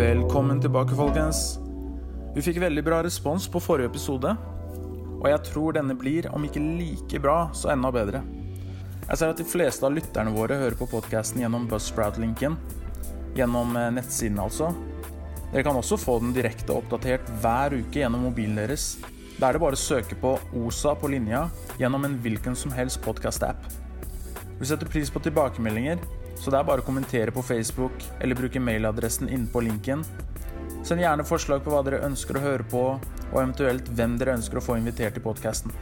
[0.00, 1.58] Velkommen tilbake, folkens.
[2.32, 4.30] Vi fikk veldig bra respons på forrige episode,
[5.18, 8.22] og jeg tror denne blir, om ikke like bra, så enda bedre.
[9.02, 12.56] Jeg ser at de fleste av lytterne våre hører på podkasten gjennom Buzzsprout-linken.
[13.36, 14.70] Gjennom eh, nettsiden, altså.
[15.50, 18.94] Dere kan også få den direkte oppdatert hver uke gjennom mobilen deres.
[19.36, 20.32] Da er det bare å søke på
[20.62, 21.44] OSA på linja
[21.82, 23.68] gjennom en hvilken som helst podkast-app.
[24.62, 26.00] Vi setter pris på tilbakemeldinger,
[26.40, 30.04] så det er bare å kommentere på Facebook eller bruke mailadressen inne på linken.
[30.82, 32.84] Send gjerne forslag på hva dere ønsker å høre på,
[33.30, 35.74] og eventuelt hvem dere ønsker å få invitert til podkasten.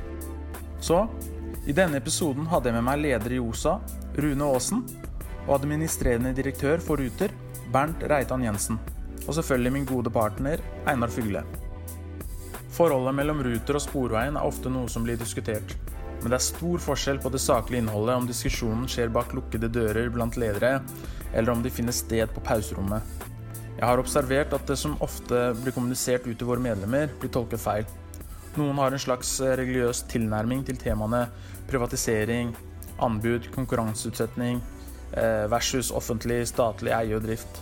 [0.82, 1.04] Så
[1.68, 3.76] i denne episoden hadde jeg med meg leder i OSA,
[4.18, 4.82] Rune Aasen,
[5.46, 7.32] og administrerende direktør for Ruter,
[7.72, 8.80] Bernt Reitan Jensen.
[9.28, 11.44] Og selvfølgelig min gode partner, Einar Fygle.
[12.74, 15.76] Forholdet mellom Ruter og Sporveien er ofte noe som blir diskutert.
[16.18, 20.10] Men det er stor forskjell på det saklige innholdet om diskusjonen skjer bak lukkede dører
[20.10, 20.80] blant ledere,
[21.32, 23.02] eller om de finner sted på pauserommet.
[23.78, 27.62] Jeg har observert at det som ofte blir kommunisert ut til våre medlemmer, blir tolket
[27.62, 27.86] feil.
[28.58, 31.28] Noen har en slags religiøs tilnærming til temaene
[31.70, 32.50] privatisering,
[32.98, 34.58] anbud, konkurranseutsetting
[35.12, 37.60] eh, versus offentlig, statlig eie og drift.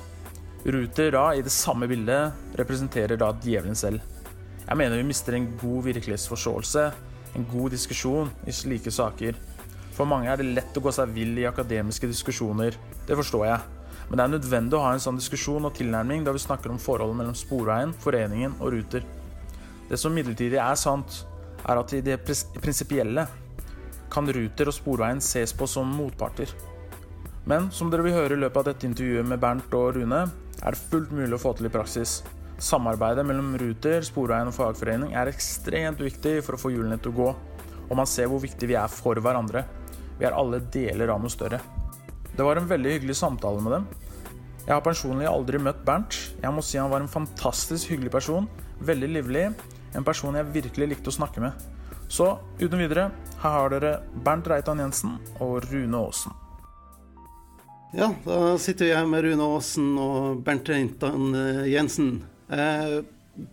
[0.65, 4.01] Ruter da, i det samme bildet, representerer da djevelen selv.
[4.67, 6.87] Jeg mener vi mister en god virkelighetsforståelse
[7.37, 9.37] en god diskusjon i slike saker.
[9.97, 12.77] For mange er det lett å gå seg vill i akademiske diskusjoner.
[13.09, 13.61] Det forstår jeg.
[14.09, 16.81] Men det er nødvendig å ha en sånn diskusjon og tilnærming da vi snakker om
[16.81, 19.07] forholdet mellom Sporveien, foreningen og Ruter.
[19.89, 21.25] Det som midlertidig er sant,
[21.67, 23.27] er at i det prinsipielle
[24.13, 26.53] kan Ruter og Sporveien ses på som motparter.
[27.47, 30.25] Men som dere vil høre i løpet av dette intervjuet med Bernt og Rune,
[30.63, 32.21] er det fullt mulig å få til i praksis.
[32.57, 37.19] Samarbeidet mellom Ruter, Sporveien og fagforening er ekstremt viktig for å få hjulene til å
[37.19, 37.29] gå,
[37.87, 39.67] og man ser hvor viktig vi er for hverandre.
[40.17, 41.61] Vi er alle deler av noe større.
[42.37, 43.87] Det var en veldig hyggelig samtale med dem.
[44.67, 46.17] Jeg har personlig aldri møtt Bernt.
[46.41, 48.49] Jeg må si han var en fantastisk hyggelig person.
[48.83, 49.45] Veldig livlig.
[49.97, 51.67] En person jeg virkelig likte å snakke med.
[52.09, 53.11] Så uten videre,
[53.43, 53.93] her har dere
[54.25, 56.35] Bernt Reitan Jensen og Rune Aasen.
[57.97, 61.31] Ja, da sitter vi her med Rune Aasen og Bernt Reitan
[61.71, 62.17] Jensen.
[62.49, 63.03] Eh,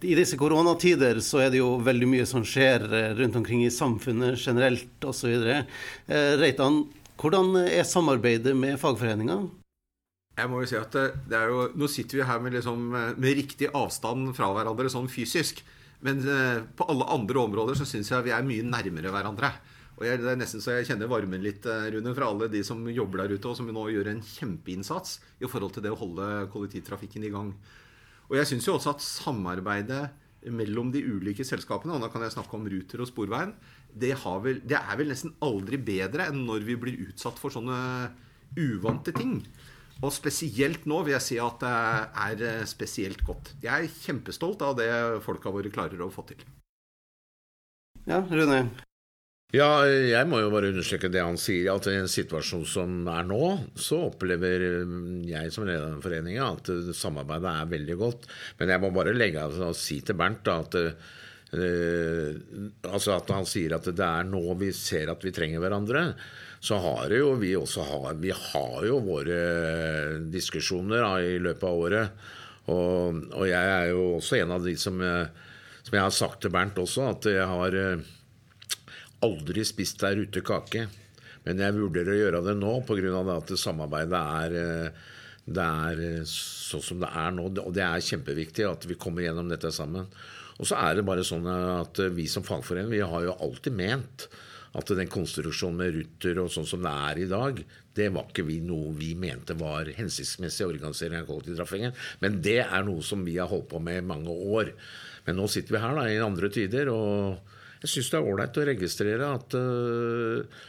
[0.02, 3.74] I disse koronatider så er det jo veldig mye som skjer eh, rundt omkring i
[3.74, 5.34] samfunnet generelt osv.
[5.34, 6.84] Eh, Reitan,
[7.20, 9.42] hvordan er samarbeidet med fagforeninga?
[10.38, 10.96] Jeg må jo si at
[11.30, 15.10] det er jo, Nå sitter vi her med, liksom, med riktig avstand fra hverandre sånn
[15.12, 15.62] fysisk.
[16.04, 16.20] Men
[16.76, 19.54] på alle andre områder så syns jeg vi er mye nærmere hverandre.
[19.94, 22.82] Og jeg, Det er nesten så jeg kjenner varmen litt, Rune, fra alle de som
[22.90, 26.28] jobber der ute, og som nå gjør en kjempeinnsats i forhold til det å holde
[26.52, 27.54] kollektivtrafikken i gang.
[28.30, 30.04] Og jeg syns jo også at samarbeidet
[30.52, 33.54] mellom de ulike selskapene, og da kan jeg snakke om Ruter og Sporveien,
[33.94, 37.78] det, vel, det, er vel nesten aldri bedre enn når vi blir utsatt for sånne
[38.60, 39.38] uvante ting.
[40.04, 41.74] Og spesielt nå vil jeg si at det
[42.26, 43.54] er eh, spesielt godt.
[43.64, 44.90] Jeg er kjempestolt av det
[45.24, 46.42] folka våre klarer å få til.
[48.10, 48.66] Ja, Rune?
[49.54, 53.28] Ja, jeg må jo bare understreke det han sier, at i en situasjon som er
[53.30, 53.42] nå,
[53.78, 54.64] så opplever
[55.30, 58.26] jeg som leder av foreninga at samarbeidet er veldig godt.
[58.58, 60.80] Men jeg må bare legge av og si til Bernt da, at
[61.54, 62.34] Uh,
[62.90, 66.02] altså at han sier at det er nå vi ser at vi trenger hverandre.
[66.58, 69.38] Så har jo vi også har, vi har jo våre
[70.34, 72.26] diskusjoner da, i løpet av året.
[72.74, 76.56] Og, og, jeg er jo også en av de som, som jeg har sagt til
[76.58, 77.78] Bernt også, at jeg har
[79.24, 80.88] aldri spist der ute kake.
[81.44, 83.24] Men jeg vurderer å gjøre det nå pga.
[83.36, 84.92] at samarbeidet er, eh,
[85.46, 87.50] det er eh, sånn som det er nå.
[87.66, 90.08] Og det er kjempeviktig at vi kommer gjennom dette sammen.
[90.60, 94.28] Og så er det bare sånn at vi som fagforening vi har jo alltid ment
[94.74, 97.60] at den konstruksjonen med Ruter og sånn som det er i dag,
[97.94, 101.94] det var ikke vi noe vi mente var hensiktsmessig organisering av kollektivtrafikken.
[102.26, 104.72] Men det er noe som vi har holdt på med i mange år.
[105.28, 106.90] Men nå sitter vi her da, i andre tider.
[106.90, 107.53] og
[107.84, 110.64] jeg syns det er ålreit å registrere at uh,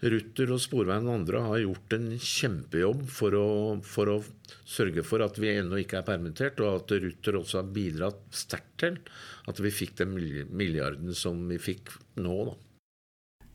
[0.00, 3.48] Ruter og Sporveien og andre har gjort en kjempejobb for å,
[3.84, 4.16] for å
[4.64, 8.72] sørge for at vi ennå ikke er permittert, og at Ruter også har bidratt sterkt
[8.80, 8.96] til
[9.50, 12.36] at vi fikk den milliarden som vi fikk nå.
[12.48, 12.56] da.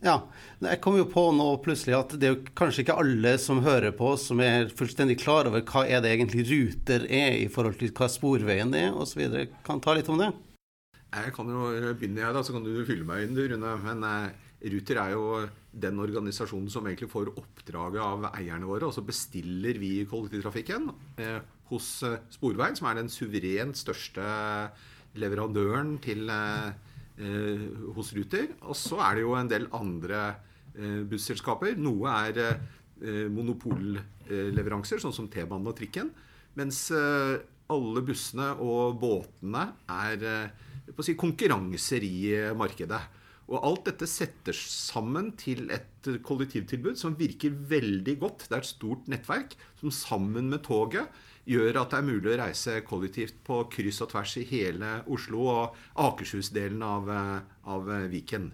[0.06, 0.15] Ja,
[0.62, 3.95] jeg kom jo på nå plutselig at det er jo kanskje ikke alle som hører
[3.95, 7.95] på, som er fullstendig klar over hva er det egentlig Ruter er i forhold til
[7.95, 9.23] hva Sporveien er osv.
[9.65, 10.29] Kan ta litt om det?
[11.15, 13.75] Jeg kan jo begynne, jeg, da, så kan du fylle meg inn, du, Rune.
[13.85, 14.33] Men eh,
[14.73, 15.27] Ruter er jo
[15.71, 18.85] den organisasjonen som egentlig får oppdraget av eierne våre.
[18.89, 20.89] Og så bestiller vi kollektivtrafikken
[21.23, 21.39] eh,
[21.71, 24.25] hos eh, Sporveien, som er den suverent største
[25.15, 26.71] leverandøren til, eh,
[27.17, 27.65] eh,
[27.95, 28.47] hos Ruter.
[28.67, 30.35] Og så er det jo en del andre
[30.75, 31.75] eh, busselskaper.
[31.79, 32.59] Noe er
[32.95, 36.13] monopolleveranser, sånn som T-banen og trikken.
[36.56, 40.23] Mens alle bussene og båtene er
[41.01, 42.17] si, konkurranser i
[42.57, 43.03] markedet.
[43.45, 48.47] Og alt dette setter sammen til et kollektivtilbud som virker veldig godt.
[48.49, 51.11] Det er et stort nettverk som sammen med toget
[51.45, 55.45] gjør at det er mulig å reise kollektivt på kryss og tvers i hele Oslo
[55.51, 57.11] og Akershus-delen av,
[57.69, 58.49] av, Viken.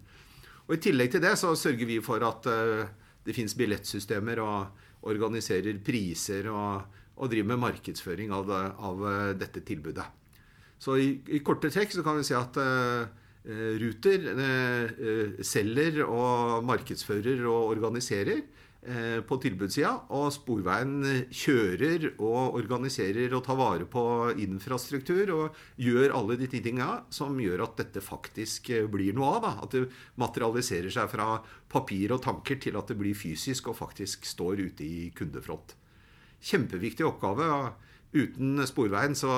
[0.67, 2.83] Og I tillegg til det så sørger vi for at uh,
[3.23, 9.07] det fins billettsystemer og organiserer priser og, og driver med markedsføring av, av
[9.39, 10.20] dette tilbudet.
[10.81, 13.05] Så i, i, korte trekk så kan vi si at uh,
[13.41, 18.43] Eh, Ruter eh, eh, selger og markedsfører og organiserer
[19.29, 19.91] på tilbudssida.
[20.17, 24.05] Og Sporveien kjører og organiserer og tar vare på
[24.41, 29.45] infrastruktur og gjør alle de tinga som gjør at dette faktisk blir noe av.
[29.45, 29.51] Da.
[29.67, 29.83] At det
[30.17, 31.29] materialiserer seg fra
[31.69, 35.77] papir og tanker til at det blir fysisk og faktisk står ute i kundefront.
[36.41, 37.47] Kjempeviktig oppgave.
[38.11, 39.31] Uten Sporveien så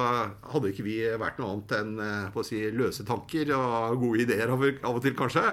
[0.50, 4.64] hadde ikke vi vært noe annet enn eh, si, løse tanker og gode ideer av,
[4.90, 5.46] og til, kanskje.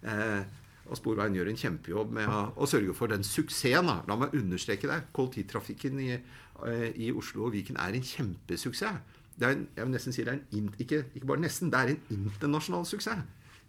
[0.00, 0.40] Eh,
[0.88, 3.90] og Sporveien gjør en kjempejobb med å, å sørge for den suksessen.
[4.08, 4.96] La meg understreke det.
[5.12, 9.18] Kollektivtrafikken i, eh, i, Oslo og Viken er en kjempesuksess.
[9.36, 11.82] Det er en, jeg vil nesten si det er en, ikke, ikke bare nesten, det
[11.82, 13.20] er en internasjonal suksess.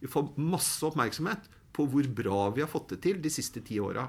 [0.02, 3.78] Vi får masse oppmerksomhet på hvor bra vi har fått det til de siste ti
[3.84, 4.08] åra.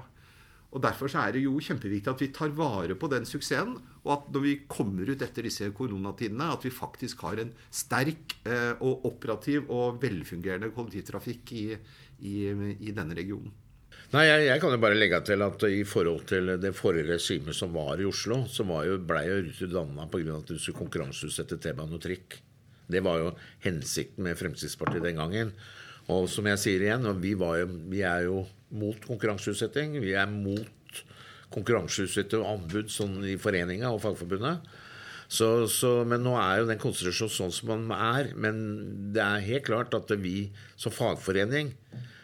[0.73, 3.75] Og Derfor er det jo kjempeviktig at vi tar vare på den suksessen.
[4.03, 8.39] Og at når vi kommer ut etter disse koronatidene, at vi faktisk har en sterk
[8.49, 11.67] eh, og operativ og velfungerende kollektivtrafikk i,
[12.25, 12.37] i,
[12.89, 13.53] i denne regionen.
[14.13, 17.57] Nei, jeg, jeg, kan jo bare legge til at i forhold til det forrige regimet
[17.57, 20.35] som var i Oslo, så jo, ble jo Ruter danna pga.
[20.37, 22.37] at du skulle konkurranseutsette T-bane og trikk.
[22.93, 23.31] Det var jo
[23.63, 25.53] hensikten med Fremskrittspartiet den gangen.
[26.13, 28.43] Og som jeg sier igjen, vi, jo, vi er jo
[28.73, 29.99] mot konkurranseutsetting.
[30.03, 31.03] Vi er mot
[31.53, 34.65] konkurranseutsatte anbud sånn i foreninga og Fagforbundet.
[35.33, 38.33] Så, så, men nå er jo den konsentrasjonen sånn som den er.
[38.37, 38.57] Men
[39.15, 41.73] det er helt klart at vi som fagforening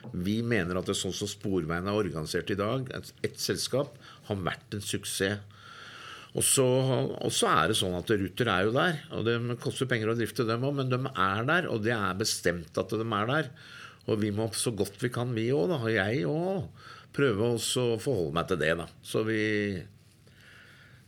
[0.10, 3.94] vi mener at det er sånn som Sporveien er organisert i dag, et, et selskap,
[4.30, 5.42] har vært en suksess.
[6.38, 9.00] Og så, og så, er det sånn at Ruter er jo der.
[9.18, 11.68] og Det koster penger å drifte dem òg, men de er der.
[11.74, 13.50] Og det er bestemt at de er der.
[14.09, 16.67] Og vi må så godt vi kan, vi òg, og jeg òg,
[17.15, 17.61] prøve å
[18.01, 18.75] forholde meg til det.
[18.81, 18.89] da.
[19.06, 19.41] Så vi...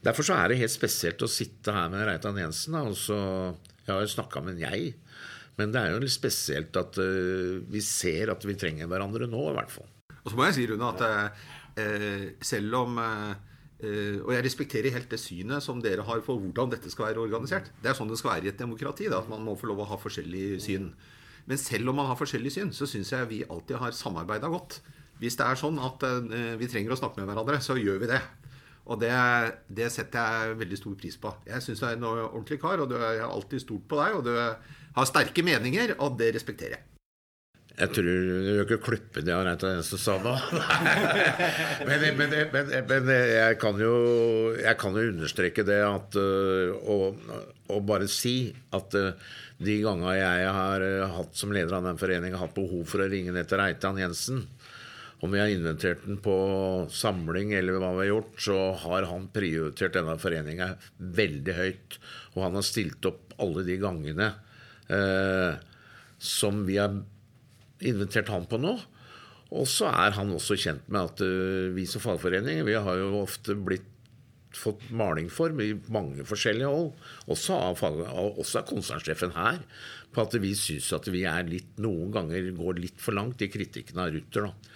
[0.01, 2.74] Derfor så er det helt spesielt å sitte her med Reitan Jensen.
[2.74, 3.18] Da, og så,
[3.86, 4.95] jeg har jo snakka med en jeg,
[5.59, 9.44] men det er jo litt spesielt at uh, vi ser at vi trenger hverandre nå,
[9.51, 9.89] i hvert fall.
[10.24, 13.33] Og så må jeg si, Rune, at uh, selv om uh,
[13.81, 17.71] og jeg respekterer helt det synet som dere har for hvordan dette skal være organisert.
[17.81, 19.07] Det er sånn det skal være i et demokrati.
[19.09, 20.92] Da, at man må få lov å ha forskjellige syn.
[21.50, 24.80] Men selv om man har forskjellig syn, så syns jeg vi alltid har samarbeida godt.
[25.22, 28.12] Hvis det er sånn at uh, vi trenger å snakke med hverandre, så gjør vi
[28.14, 28.22] det.
[28.90, 29.14] Og det,
[29.70, 31.34] det setter jeg veldig stor pris på.
[31.48, 34.16] Jeg syns du er en ordentlig kar, og du er alltid stort på deg.
[34.18, 36.88] Og du har sterke meninger, og det respekterer jeg.
[37.72, 40.34] Jeg tror du gjør ikke klippe det av Reita som sa nå.
[41.88, 43.94] men, men, men, men, jeg, kan jo,
[44.60, 47.24] jeg kan jo understreke det at Og,
[47.72, 48.98] og bare si at
[49.62, 50.86] de gangene jeg har
[51.16, 54.46] hatt som leder av den foreningen, hatt behov for å ringe ned til Reitan Jensen
[55.22, 56.36] om vi har inventert den på
[56.90, 61.98] samling eller hva vi har gjort, så har han prioritert denne foreninga veldig høyt.
[62.34, 64.31] Og han har stilt opp alle de gangene
[64.90, 65.59] eh,
[66.18, 66.97] som vi har
[67.85, 68.74] invitert han på nå.
[69.52, 73.19] Og så er han også kjent med at uh, vi som fagforening vi har jo
[73.19, 73.90] ofte blitt
[74.58, 76.92] fått maling for i mange forskjellige hold,
[77.31, 79.62] også av, også av konsernsjefen her,
[80.12, 83.50] på at vi syns at vi er litt, noen ganger går litt for langt i
[83.52, 84.50] kritikken av Ruter.
[84.50, 84.72] Da.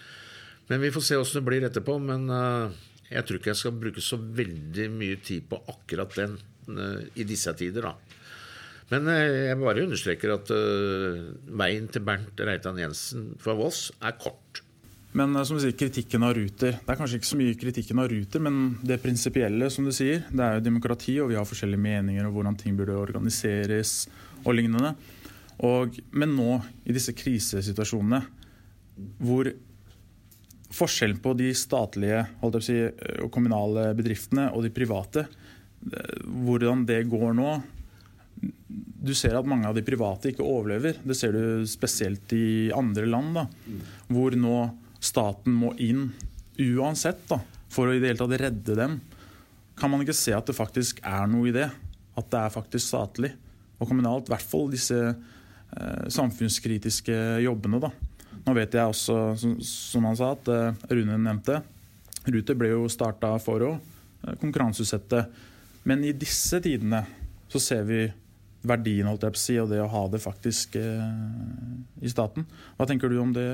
[0.68, 1.98] Men vi får se åssen det blir etterpå.
[2.02, 2.74] Men uh,
[3.10, 6.38] jeg tror ikke jeg skal bruke så veldig mye tid på akkurat den
[6.72, 8.22] uh, i disse tider, da.
[8.94, 9.18] Men uh,
[9.50, 10.54] jeg bare understreker at
[11.62, 14.65] veien til Bernt Reitan Jensen fra Voss er kort.
[15.16, 16.78] Men uh, som du sier, kritikken av Ruter.
[16.82, 20.26] Det er kanskje ikke så mye kritikken av Ruter, men det prinsipielle, som du sier.
[20.30, 24.02] Det er jo demokrati, og vi har forskjellige meninger om hvordan ting burde organiseres
[24.44, 24.96] og lignende.
[25.64, 28.20] Og, men nå, i disse krisesituasjonene,
[29.24, 29.50] hvor
[30.76, 32.26] forskjellen på de statlige
[32.64, 32.76] si,
[33.24, 35.26] og kommunale bedriftene og de private,
[36.26, 37.52] hvordan det går nå,
[39.06, 40.98] du ser at mange av de private ikke overlever.
[41.06, 43.46] Det ser du spesielt i andre land, da,
[44.12, 44.58] hvor nå
[45.06, 46.10] staten må inn
[46.62, 47.40] uansett da,
[47.72, 49.00] for å i det hele tatt redde dem.
[49.76, 51.68] Kan man ikke se at det faktisk er noe i det?
[52.16, 53.34] At det er faktisk statlig
[53.76, 54.30] og kommunalt.
[54.30, 57.82] I hvert fall disse eh, samfunnskritiske jobbene.
[57.84, 57.92] da.
[58.46, 61.60] Nå vet jeg også, som, som han sa, at eh, Rune nevnte,
[62.26, 65.26] Ruter ble jo starta for å eh, konkurranseutsette.
[65.86, 67.04] Men i disse tidene
[67.52, 68.06] så ser vi
[68.66, 71.10] verdien holdt jeg på å si, og det å ha det faktisk eh,
[72.02, 72.48] i staten.
[72.78, 73.50] Hva tenker du om det,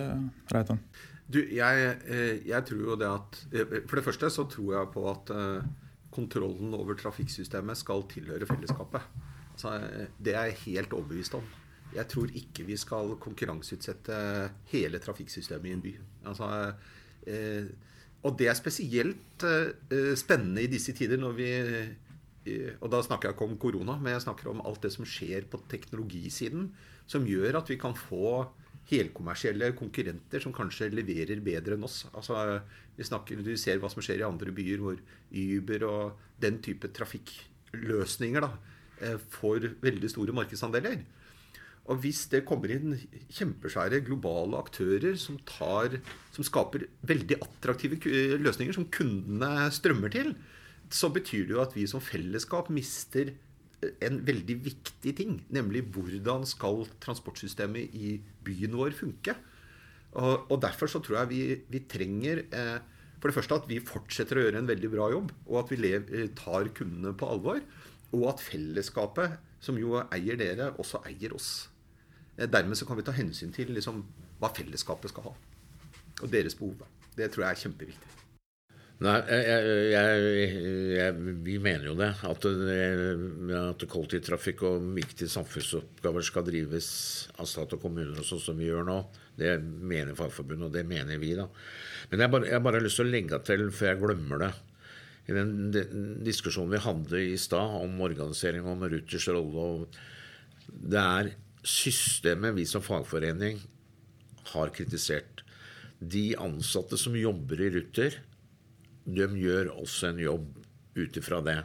[0.53, 0.79] Reitan?
[1.31, 4.91] Du, jeg, eh, jeg, tror jo det at eh, For det første så tror jeg
[4.95, 5.31] på at
[6.11, 9.05] kontrollen over trafikksystemet skal tilhøre fellesskapet.
[9.53, 9.77] Altså,
[10.19, 11.45] det er jeg helt overbevist om.
[11.95, 14.17] Jeg tror ikke vi skal konkurranseutsette
[14.71, 15.93] hele trafikksystemet i en by.
[16.31, 16.49] Altså,
[17.27, 17.71] eh,
[18.27, 21.51] og det er spesielt eh, spennende i disse tider når vi
[22.81, 25.43] og da snakker jeg ikke om korona, men jeg snakker om alt det som skjer
[25.45, 26.71] på teknologisiden,
[27.05, 28.47] som gjør at vi kan få
[28.89, 32.05] helkommersielle konkurrenter som kanskje leverer bedre enn oss.
[32.11, 32.61] Altså,
[33.01, 34.99] snakker, Du ser hva som skjer i andre byer, hvor
[35.31, 38.51] Uber og den type trafikkløsninger da,
[39.01, 41.03] eh, får veldig store markedsandeler.
[41.89, 42.93] Og hvis det kommer inn
[43.33, 45.97] kjempesvære globale aktører som, tar,
[46.31, 47.97] som skaper veldig attraktive
[48.37, 50.35] løsninger som kundene strømmer til,
[50.91, 53.33] så betyr det jo at vi som fellesskap mister
[53.81, 55.39] en veldig viktig ting.
[55.53, 59.35] Nemlig hvordan skal transportsystemet i byen vår funke.
[60.11, 62.79] Og, og derfor så tror jeg vi, vi trenger eh,
[63.21, 65.77] for det første at vi fortsetter å gjøre en veldig bra jobb, og at vi
[65.77, 67.61] lev, eh, tar kundene på alvor.
[68.17, 71.51] Og at fellesskapet, som jo eier dere, også eier oss.
[72.37, 74.01] Eh, dermed så kan vi ta hensyn til liksom,
[74.41, 75.35] hva fellesskapet skal ha.
[76.21, 76.81] Og deres behov.
[77.15, 78.20] Det tror jeg er kjempeviktig.
[79.01, 80.49] Nei, jeg, jeg,
[80.93, 82.11] jeg, vi mener jo det.
[82.27, 86.89] At, at kollektivtrafikk og viktige samfunnsoppgaver skal drives
[87.41, 88.99] av stat og kommuner, og sånn som vi gjør nå.
[89.41, 91.33] Det mener Fagforbundet, og det mener vi.
[91.39, 91.47] da.
[92.11, 94.51] Men jeg bare, jeg bare har lyst til å legge til, før jeg glemmer det
[95.25, 100.01] I den, den diskusjonen vi hadde i stad om organisering og om Ruters rolle og
[100.67, 103.61] Det er systemet vi som fagforening
[104.53, 105.41] har kritisert.
[105.97, 108.21] De ansatte som jobber i Ruter,
[109.05, 110.59] de gjør også en jobb
[110.97, 111.57] ut ifra det.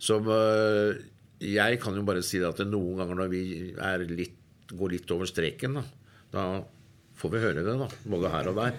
[0.00, 1.00] Så øh,
[1.40, 3.42] jeg kan jo bare si at noen ganger når vi
[4.10, 4.36] litt,
[4.70, 5.84] går litt over streken, da,
[6.34, 6.44] da,
[7.20, 8.76] får vi høre det, da, både her og der.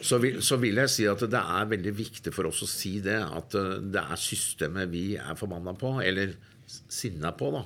[0.00, 2.96] Så vil, så vil, jeg si at det er veldig viktig for oss å si
[3.04, 6.36] det, at øh, det er systemet vi er forbanna på, eller
[6.68, 7.64] sinna på, da,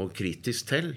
[0.00, 0.94] og kritisk til,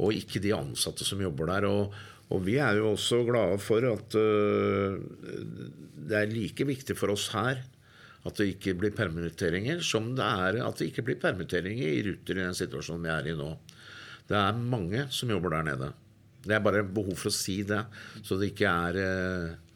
[0.00, 1.66] og ikke de ansatte som jobber der.
[1.68, 1.94] og
[2.30, 4.96] og vi er jo også glade for at uh,
[6.10, 7.62] det er like viktig for oss her
[8.20, 12.36] at det ikke blir permitteringer, som det er at det ikke blir permitteringer i Ruter
[12.36, 13.48] i den situasjonen vi er i nå.
[14.28, 15.88] Det er mange som jobber der nede.
[16.44, 17.80] Det er bare behov for å si det,
[18.24, 19.70] så det ikke er uh,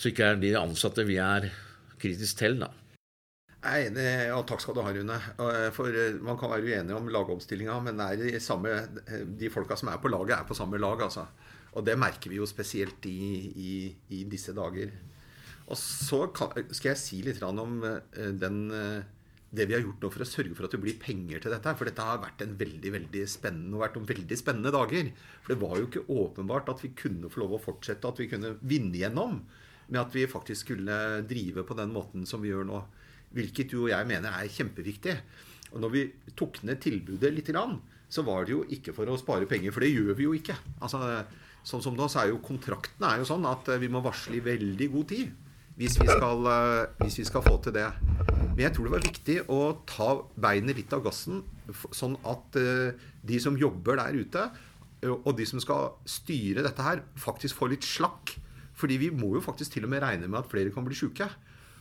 [0.00, 1.50] så ikke er de ansatte vi er
[2.00, 2.70] kritisk til, da.
[3.60, 5.16] Er enig, og takk skal du ha, Rune.
[5.44, 8.72] Eh, for eh, Man kan være uenig om lagomstillinga, men de, samme,
[9.36, 11.02] de folka som er på laget, er på samme lag.
[11.04, 11.26] altså.
[11.76, 13.20] Og det merker vi jo spesielt i,
[13.52, 13.72] i,
[14.16, 14.94] i disse dager.
[15.70, 18.62] Og så skal jeg si litt om eh, den,
[19.52, 21.74] det vi har gjort nå for å sørge for at det blir penger til dette.
[21.76, 25.12] For dette har vært en veldig veldig spennende, og vært noen veldig spennende dager.
[25.44, 28.30] For det var jo ikke åpenbart at vi kunne få lov å fortsette, at vi
[28.32, 29.42] kunne vinne gjennom
[29.90, 30.96] med at vi faktisk skulle
[31.28, 32.80] drive på den måten som vi gjør nå.
[33.36, 35.16] Hvilket du og jeg mener er kjempeviktig.
[35.70, 36.04] Og når vi
[36.38, 37.52] tok ned tilbudet litt,
[38.10, 40.56] så var det jo ikke for å spare penger, for det gjør vi jo ikke.
[40.82, 40.98] Altså,
[41.62, 44.38] sånn som nå, så er jo Kontraktene er jo sånn at eh, vi må varsle
[44.38, 45.30] i veldig god tid
[45.80, 47.86] hvis vi skal, eh, hvis vi skal få til det.
[48.50, 51.40] Men jeg tror det var viktig å ta beinet litt av gassen,
[51.96, 54.42] sånn at eh, de som jobber der ute,
[55.08, 58.34] og de som skal styre dette her, faktisk får litt slakk.
[58.76, 61.30] Fordi vi må jo faktisk til og med regne med at flere kan bli sjuke.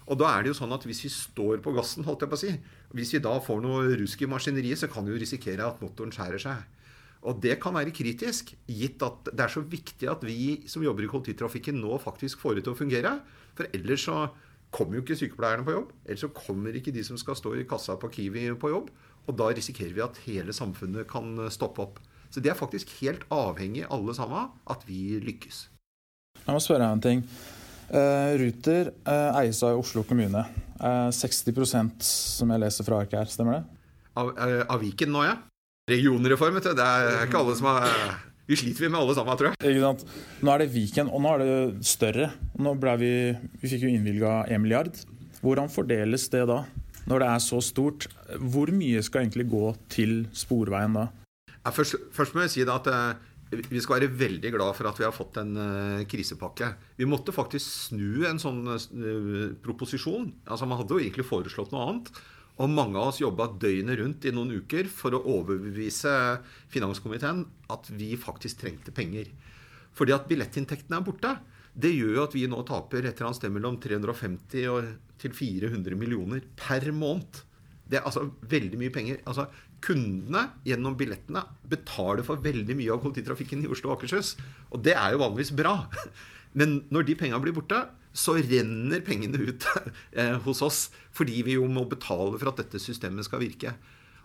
[0.09, 2.37] Og da er det jo sånn at hvis vi står på gassen, holdt jeg på
[2.37, 2.51] å si,
[2.97, 6.13] hvis vi da får noe rusk i maskineriet, så kan vi jo risikere at motoren
[6.15, 6.63] skjærer seg.
[7.29, 11.05] Og det kan være kritisk, gitt at det er så viktig at vi som jobber
[11.05, 13.11] i kollektivtrafikken nå faktisk får det til å fungere.
[13.59, 14.21] For ellers så
[14.73, 15.93] kommer jo ikke sykepleierne på jobb.
[16.07, 18.89] Ellers så kommer ikke de som skal stå i kassa på Kiwi på jobb.
[19.27, 21.99] Og da risikerer vi at hele samfunnet kan stoppe opp.
[22.31, 25.67] Så det er faktisk helt avhengig, alle sammen, at vi lykkes.
[26.39, 27.25] Jeg må spørre deg en ting.
[27.89, 30.43] Uh, Ruter uh, eies av Oslo kommune.
[30.79, 33.61] Uh, 60% som jeg leser fra arket her, stemmer det?
[34.19, 34.33] Av,
[34.69, 35.37] av Viken nå, ja.
[35.89, 36.73] Regionreform, vet du.
[36.77, 37.87] Det er ikke alle som har
[38.49, 39.59] Vi sliter vi med alle sammen, tror jeg.
[39.71, 40.03] Ikke sant?
[40.45, 42.29] Nå er det Viken, og nå er det større.
[42.61, 43.13] Nå ble vi,
[43.61, 45.01] vi fikk jo innvilga 1 milliard.
[45.41, 46.63] Hvordan fordeles det da?
[47.09, 48.05] Når det er så stort,
[48.37, 51.07] hvor mye skal egentlig gå til Sporveien da?
[51.63, 52.89] Ja, først, først, må jeg si da at
[53.49, 56.67] vi skal være veldig glad for at vi har fått en uh, krisepakke.
[56.99, 60.27] Vi måtte faktisk snu en sånn uh, proposisjon.
[60.45, 62.11] Altså Man hadde jo egentlig foreslått noe annet.
[62.59, 66.11] Og mange av oss jobba døgnet rundt i noen uker for å overbevise
[66.69, 69.31] finanskomiteen at vi faktisk trengte penger.
[69.95, 71.31] Fordi at billettinntektene er borte.
[71.73, 74.89] Det gjør jo at vi nå taper et eller annet sted mellom 350
[75.19, 77.45] til 400 millioner per måned
[77.89, 79.21] Det er altså veldig mye penger.
[79.25, 79.47] Altså,
[79.83, 84.35] kundene gjennom billettene betaler for veldig mye av kollektivtrafikken i Oslo og Akershus.
[84.73, 85.75] Og det er jo vanligvis bra.
[86.59, 87.83] Men når de pengene blir borte,
[88.15, 89.67] så renner pengene ut
[90.19, 90.81] eh, hos oss.
[91.15, 93.75] Fordi vi jo må betale for at dette systemet skal virke.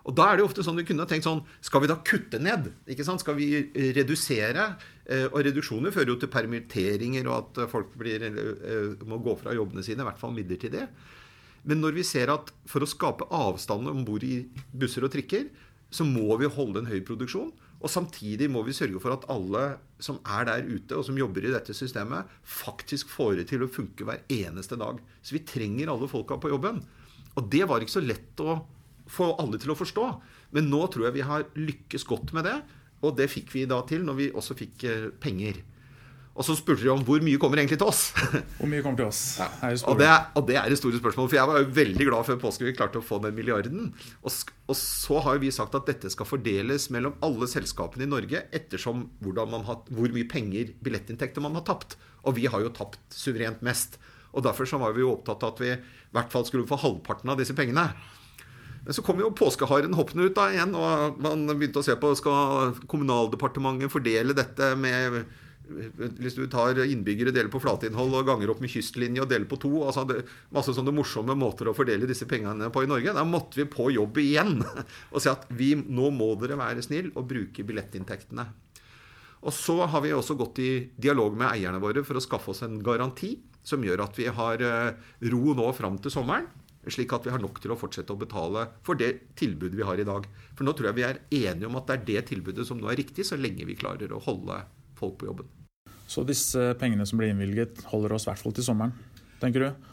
[0.05, 2.37] Og da er det jo ofte sånn vi kunne tenkt sånn Skal vi da kutte
[2.37, 2.67] ned?
[2.85, 3.23] ikke sant?
[3.23, 3.49] Skal vi
[3.97, 4.67] redusere?
[5.05, 9.55] Eh, og reduksjoner fører jo til permitteringer og at folk blir, eh, må gå fra
[9.57, 10.85] jobbene sine, i hvert fall midlertidig.
[11.65, 14.43] Men når vi ser at for å skape avstand om bord i
[14.73, 15.47] busser og trikker,
[15.93, 17.51] så må vi holde en høy produksjon.
[17.81, 19.63] Og samtidig må vi sørge for at alle
[20.01, 23.71] som er der ute, og som jobber i dette systemet, faktisk får det til å
[23.71, 25.01] funke hver eneste dag.
[25.21, 26.81] Så vi trenger alle folka på jobben.
[27.35, 28.59] Og det var ikke så lett å
[29.11, 30.07] få alle til å forstå.
[30.55, 32.57] Men nå tror jeg vi har lykkes godt med det.
[33.05, 35.61] Og det fikk vi da til når vi også fikk eh, penger.
[36.35, 38.09] Og så spurte de om hvor mye kommer egentlig til oss.
[38.59, 39.19] Hvor mye kommer til oss?
[39.39, 39.47] Ja.
[39.87, 41.31] Og, det er, og, det er, det store spørsmålet.
[41.31, 43.93] For jeg var jo veldig glad før påske vi klarte å få den milliarden.
[44.19, 48.41] Og, og, så har vi sagt at dette skal fordeles mellom alle selskapene i Norge
[48.55, 51.95] ettersom har, hvor mye penger, billettinntekter, man har tapt.
[52.27, 53.95] Og vi har jo tapt suverent mest.
[54.35, 55.79] Og derfor så var vi jo opptatt av at vi i
[56.19, 57.87] hvert fall skulle få halvparten av disse pengene.
[58.83, 62.11] Men så kom jo påskeharen hoppende ut da igjen, og man begynte å se på
[62.19, 65.23] skal Kommunaldepartementet fordele dette med
[65.65, 69.59] hvis du tar innbyggere, deler på flateinnhold og ganger opp med kystlinje og deler på
[69.61, 70.21] to altså det,
[70.55, 73.15] Masse sånne morsomme måter å fordele disse pengene på i Norge.
[73.15, 74.59] Da måtte vi på jobb igjen
[75.13, 78.47] og si at vi, nå må dere være snill og bruke billettinntektene.
[79.45, 82.63] Og så har vi også gått i dialog med eierne våre for å skaffe oss
[82.65, 86.47] en garanti som gjør at vi har eh, ro nå fram til sommeren.
[86.85, 90.01] Slik at vi har nok til å fortsette å betale for det tilbudet vi har
[90.01, 90.27] i dag.
[90.53, 92.91] For nå tror jeg vi er enige om at det er det tilbudet som nå
[92.91, 94.59] er riktig, så lenge vi klarer å holde
[94.99, 95.49] folk på jobben.
[96.07, 98.95] Så disse pengene som blir innvilget, holder oss i hvert fall til sommeren,
[99.41, 99.91] tenker du?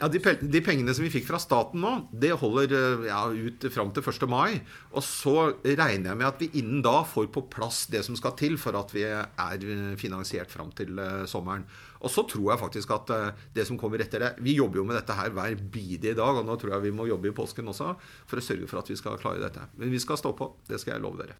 [0.00, 1.90] Ja, de, de, pengene som vi fikk fra staten nå,
[2.22, 4.24] det holder eh, ja, ut fram til 1.
[4.32, 4.56] mai.
[4.96, 8.32] Og så regner jeg med at vi innen da får på plass det som skal
[8.40, 9.66] til for at vi er
[10.00, 11.66] finansiert fram til uh, sommeren.
[12.00, 13.12] Og så tror jeg faktisk at
[13.52, 16.48] det som kommer etter det Vi jobber jo med dette her hver bidige dag, og
[16.48, 18.96] nå tror jeg vi må jobbe i påsken også for å sørge for at vi
[18.96, 19.68] skal klare dette.
[19.76, 20.54] Men vi skal stå på.
[20.64, 21.36] Det skal jeg love dere.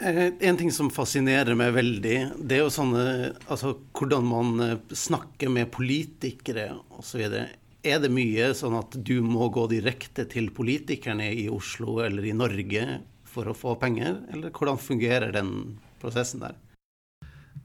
[0.00, 3.04] En ting som fascinerer meg veldig, det er jo sånne
[3.46, 7.22] Altså hvordan man snakker med politikere osv.
[7.80, 12.34] Er det mye sånn at du må gå direkte til politikerne i Oslo eller i
[12.36, 12.82] Norge
[13.30, 16.58] for å få penger, eller hvordan fungerer den prosessen der?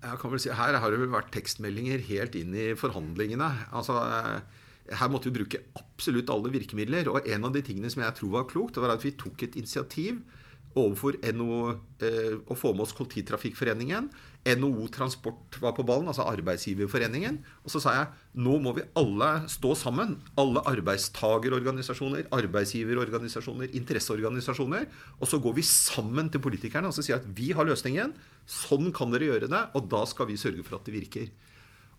[0.05, 3.49] Jeg kan vel si, Her har det vel vært tekstmeldinger helt inn i forhandlingene.
[3.73, 7.09] Altså, eh, Her måtte vi bruke absolutt alle virkemidler.
[7.09, 9.55] Og en av de tingene som jeg tror var klokt, var at vi tok et
[9.57, 10.21] initiativ
[10.75, 14.09] overfor NO, eh, å få med oss Kollektivtrafikkforeningen.
[14.45, 17.39] NHO Transport var på ballen, altså Arbeidsgiverforeningen.
[17.63, 20.19] Og så sa jeg nå må vi alle stå sammen.
[20.37, 24.85] Alle arbeidstagerorganisasjoner, arbeidsgiverorganisasjoner, interesseorganisasjoner.
[25.19, 28.13] Og så går vi sammen til politikerne og så sier at vi har løsningen.
[28.45, 31.33] Sånn kan dere gjøre det, og da skal vi sørge for at det virker.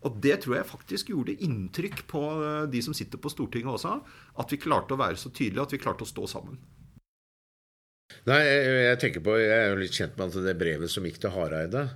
[0.05, 3.97] Og det tror jeg faktisk gjorde inntrykk på eh, de som sitter på Stortinget også.
[4.39, 6.59] At vi klarte å være så tydelige, at vi klarte å stå sammen.
[8.27, 11.05] Nei, jeg, jeg, tenker på, jeg er jo litt kjent med at det brevet som
[11.07, 11.87] gikk til Hareide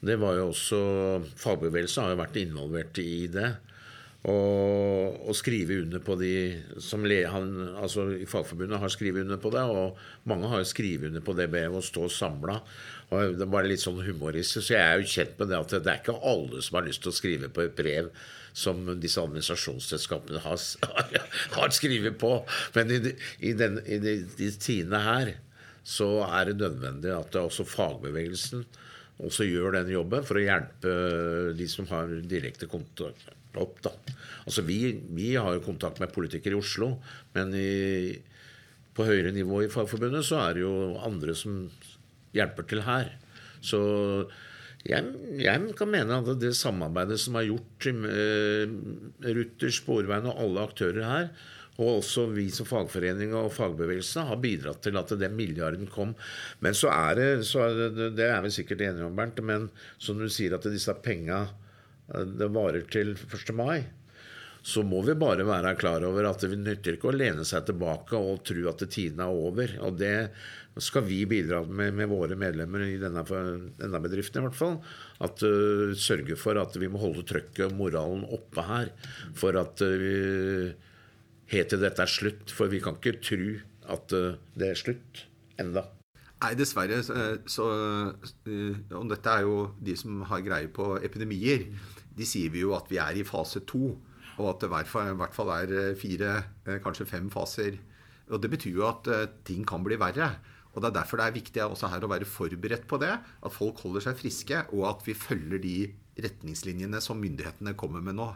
[0.00, 0.80] det var jo også
[1.38, 3.48] Fagbevegelsen har jo vært involvert i det.
[4.28, 6.32] Og, og skrive under på de
[6.82, 11.12] som le, han, altså Fagforbundet har skrevet under på det, og mange har jo skrevet
[11.12, 12.58] under på det brevet og stå samla.
[13.10, 14.66] Det var litt sånn humoristisk.
[14.66, 17.02] Så jeg er jo kjent med det at det er ikke alle som har lyst
[17.06, 18.10] til å skrive på et brev
[18.58, 20.62] som disse administrasjonsselskapene har,
[21.58, 22.32] har skrevet på.
[22.74, 23.02] Men i,
[23.38, 25.36] i, den, i de, de tidene her
[25.88, 28.66] så er det nødvendig at det også fagbevegelsen
[29.24, 30.94] også gjør den jobben for å hjelpe
[31.58, 33.80] de som har direkte kontakt opp.
[33.82, 33.90] Da.
[34.44, 36.92] Altså vi, vi har jo kontakt med politikere i Oslo,
[37.34, 38.12] men i,
[38.94, 41.64] på høyere nivå i Fagforbundet så er det jo andre som
[42.36, 43.10] hjelper til her.
[43.64, 43.80] Så
[44.86, 45.10] jeg,
[45.42, 48.76] jeg kan mene at det samarbeidet som er gjort med
[49.26, 51.32] Ruter, Sporveien og alle aktører her,
[51.78, 56.16] og også vi som fagforening og fagbevegelse har bidratt til at den milliarden kom.
[56.64, 59.70] Men så er det, så er det, det er vi sikkert enige om, Bernt, men
[60.02, 63.54] som du sier at disse penga eh, det varer til 1.
[63.54, 63.86] mai
[64.68, 68.18] så må vi bare være klar over at det nytter ikke å lene seg tilbake
[68.18, 69.70] og tro at tiden er over.
[69.86, 70.30] Og det
[70.82, 73.22] skal vi bidra med med våre medlemmer i denne,
[73.78, 74.76] denne bedriften, i hvert fall.
[75.24, 78.92] At uh, Sørge for at vi må holde trøkket og moralen oppe her.
[79.38, 80.74] For at uh,
[81.52, 82.52] helt til dette er slutt.
[82.54, 83.54] For vi kan ikke tro
[83.94, 85.24] at eh, det er slutt
[85.60, 85.86] enda.
[86.38, 87.00] Nei, dessverre.
[87.02, 87.68] Så,
[88.46, 91.66] eh, og dette er jo de som har greie på epidemier.
[92.18, 93.96] De sier vi jo at vi er i fase to.
[94.38, 96.36] Og at det i hvert fall er fire,
[96.84, 97.74] kanskje fem faser
[98.30, 99.08] Og Det betyr jo at
[99.42, 100.28] ting kan bli verre.
[100.74, 103.10] Og Det er derfor det er viktig også her å være forberedt på det.
[103.18, 105.78] At folk holder seg friske, og at vi følger de
[106.22, 108.28] retningslinjene som myndighetene kommer med nå.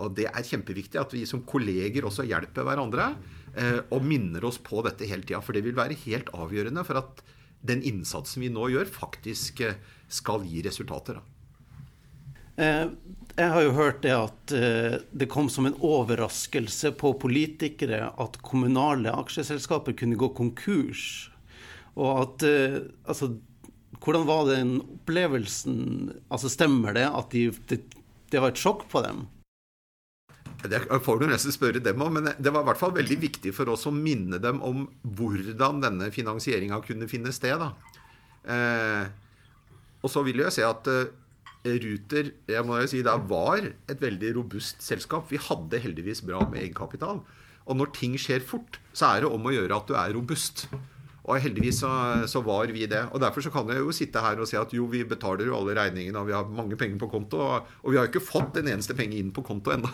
[0.00, 3.12] Og Det er kjempeviktig at vi som kolleger også hjelper hverandre
[3.54, 5.42] eh, og minner oss på dette hele tida.
[5.44, 7.22] For det vil være helt avgjørende for at
[7.62, 9.76] den innsatsen vi nå gjør, faktisk eh,
[10.12, 11.20] skal gi resultater.
[12.60, 12.88] Eh,
[13.32, 18.40] jeg har jo hørt det at eh, det kom som en overraskelse på politikere at
[18.44, 21.30] kommunale aksjeselskaper kunne gå konkurs.
[21.96, 23.34] Og at eh, altså,
[24.02, 25.76] Hvordan var den opplevelsen?
[26.26, 27.84] Altså, Stemmer det at de, det,
[28.32, 29.28] det var et sjokk på dem?
[30.62, 33.54] Det får du nesten spørre dem om, men det var i hvert fall veldig viktig
[33.56, 37.64] for oss å minne dem om hvordan denne finansieringa kunne finne sted.
[38.46, 39.04] Eh,
[40.02, 41.10] og så vil jeg si at eh,
[41.62, 45.28] Ruter jeg må jo si, det var et veldig robust selskap.
[45.30, 47.22] Vi hadde heldigvis bra med egenkapital.
[47.62, 50.66] Og når ting skjer fort, så er det om å gjøre at du er robust.
[51.22, 51.90] Og heldigvis så,
[52.26, 53.04] så, var vi det.
[53.14, 55.54] Og derfor så kan jeg jo sitte her og si at jo, vi betaler jo
[55.60, 57.38] alle regningene, og vi har mange penger på konto.
[57.38, 59.92] Og, og vi har jo ikke fått en eneste penge inn på konto ennå.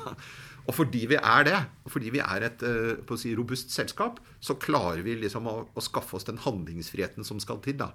[0.69, 4.59] Og fordi vi er det, og fordi vi er et uh, si, robust selskap, så
[4.61, 7.79] klarer vi liksom å, å, skaffe oss den handlingsfriheten som skal til.
[7.81, 7.95] da.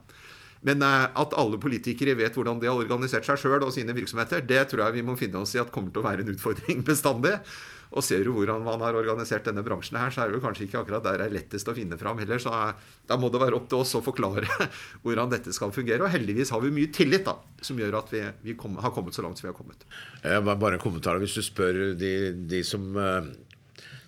[0.65, 4.41] Men uh, at alle politikere vet hvordan de har organisert seg sjøl og sine virksomheter,
[4.49, 6.81] det tror jeg vi må finne oss i at kommer til å være en utfordring
[6.89, 7.37] bestandig.
[7.93, 10.65] Og ser du hvordan man har organisert denne bransjen her, så er det jo kanskje
[10.65, 12.41] ikke akkurat der det er lettest å finne fram heller.
[12.41, 12.53] Så
[13.09, 14.47] da må det være opp til oss å forklare
[15.05, 16.01] hvordan dette skal fungere.
[16.05, 19.15] Og heldigvis har vi mye tillit, da, som gjør at vi, vi kom, har kommet
[19.15, 19.85] så langt som vi har kommet.
[20.23, 21.21] Bare en kommentar.
[21.21, 22.13] Hvis du spør de,
[22.49, 23.33] de som eh,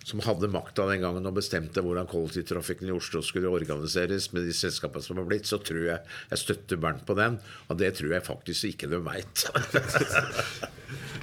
[0.06, 4.54] som hadde makta den gangen og bestemte hvordan kollektivtrafikken i Oslo skulle organiseres med de
[4.54, 5.98] selskapene som har blitt, så tror jeg
[6.30, 7.40] jeg støtter Bernt på den.
[7.66, 9.46] Og det tror jeg faktisk ikke de veit.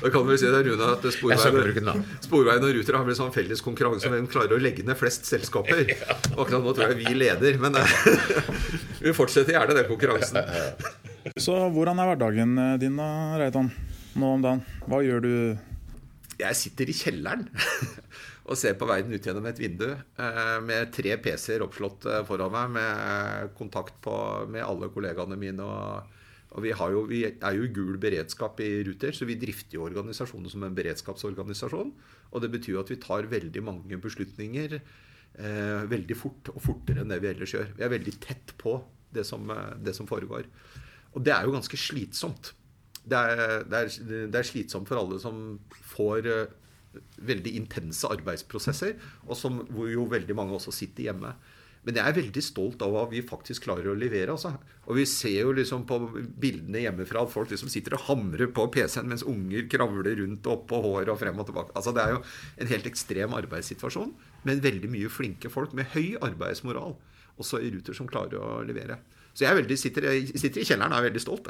[0.04, 3.62] Da kan vi si det, Rune, at Sporveien, Sporveien og Ruter har blitt sånn felles
[3.64, 5.86] konkurranse om hvem klarer å legge ned flest selskaper.
[6.42, 7.94] Akkurat nå tror jeg vi leder, men eh,
[9.06, 10.44] vi fortsetter gjerne den konkurransen.
[11.40, 13.08] Så hvordan er hverdagen eh, din da,
[13.40, 13.72] Reitan,
[14.20, 14.66] nå om dagen?
[14.92, 15.34] Hva gjør du?
[16.42, 17.48] Jeg sitter i kjelleren
[18.44, 22.74] og ser på verden ut gjennom et vindu eh, med tre PC-er oppslått foran meg,
[22.76, 24.16] med kontakt på,
[24.52, 25.64] med alle kollegaene mine.
[25.64, 26.20] og
[26.54, 29.88] og vi, jo, vi, er jo i gul beredskap i Ruter, så vi drifter jo
[29.88, 31.90] organisasjonen som en beredskapsorganisasjon.
[32.30, 37.02] Og det betyr jo at vi tar veldig mange beslutninger eh, veldig fort, og fortere
[37.02, 37.72] enn det vi ellers gjør.
[37.78, 38.78] Vi er veldig tett på
[39.14, 40.46] det som, eh, det som foregår.
[41.14, 42.54] Og det er jo ganske slitsomt.
[43.04, 45.58] Det er, det, er, det er, slitsomt for alle som
[45.96, 46.30] får
[47.18, 48.96] veldig intense arbeidsprosesser,
[49.28, 51.34] og som, hvor jo veldig mange også sitter hjemme.
[51.84, 54.32] Men jeg er veldig stolt av hva vi faktisk klarer å levere.
[54.32, 54.54] Altså.
[54.88, 55.98] Og vi ser jo liksom på
[56.40, 60.54] bildene hjemmefra at folk liksom sitter og hamrer på PC-en mens unger kravler rundt og
[60.56, 61.76] opp på håret og frem og tilbake.
[61.76, 62.22] Altså, det er jo
[62.64, 64.14] en helt ekstrem arbeidssituasjon,
[64.48, 66.96] men veldig mye flinke folk med høy arbeidsmoral.
[67.42, 69.02] Også i Ruter som klarer å levere.
[69.34, 70.06] Så jeg veldig, sitter,
[70.38, 71.48] sitter, i kjelleren og er veldig stolt.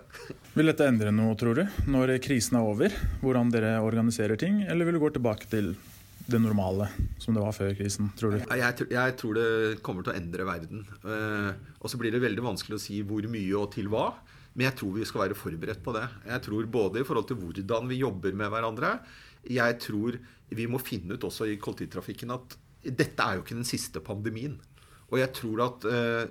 [0.56, 2.94] Vil dette endre noe, tror du, når krisen er over?
[3.20, 4.62] Hvordan dere organiserer ting?
[4.64, 5.74] Eller vil du gå tilbake til
[6.24, 6.88] det normale
[7.20, 8.44] som det var før krisen, tror du?
[8.56, 9.48] Jeg, jeg tror det
[9.84, 10.86] kommer til å endre verden.
[11.04, 14.12] Uh, og så blir det veldig vanskelig å si hvor mye og til hva.
[14.54, 16.06] Men jeg tror vi skal være forberedt på det.
[16.30, 18.94] Jeg tror Både i forhold til hvordan vi jobber med hverandre.
[19.50, 20.20] Jeg tror
[20.54, 24.56] vi må finne ut også i kollektivtrafikken at dette er jo ikke den siste pandemien.
[25.12, 26.24] Og jeg tror at, uh,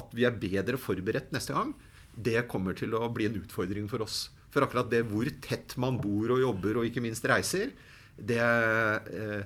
[0.00, 1.72] at vi er bedre forberedt neste gang.
[2.12, 4.26] Det kommer til å bli en utfordring for oss.
[4.52, 7.72] For akkurat det hvor tett man bor og jobber og ikke minst reiser,
[8.16, 9.44] det, eh,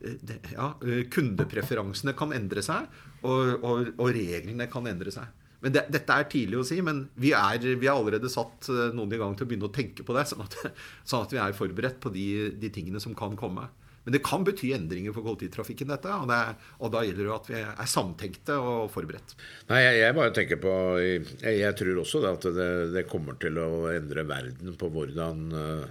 [0.00, 0.72] det ja,
[1.14, 2.88] kundepreferansene kan endre seg,
[3.22, 5.30] og, og, og reglene kan endre seg.
[5.60, 8.94] Men det, Dette er tidlig å si, men vi, er, vi har allerede satt eh,
[8.96, 10.24] noen i gang til å begynne å tenke på det.
[10.30, 10.56] Sånn at,
[11.08, 12.26] sånn at vi er forberedt på de,
[12.60, 13.68] de, tingene som kan komme.
[14.04, 16.12] Men det kan bety endringer for kollektivtrafikken, dette.
[16.16, 16.40] Og, det,
[16.80, 19.34] og da gjelder det at vi er samtenkte og forberedt.
[19.68, 21.24] Nei, jeg, jeg bare tenker på Jeg,
[21.60, 25.88] jeg tror også at det, det, kommer til å endre verden på hvordan uh,